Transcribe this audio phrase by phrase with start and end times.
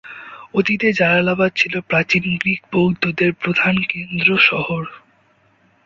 [0.53, 4.83] অতীতে জালালাবাদ ছিল প্রাচীন গ্রীক-বৌদ্ধদের প্রধান কেন্দ্র শহর।